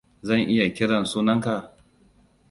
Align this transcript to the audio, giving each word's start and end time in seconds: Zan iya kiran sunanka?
Zan 0.23 0.39
iya 0.53 0.67
kiran 0.75 1.03
sunanka? 1.11 1.55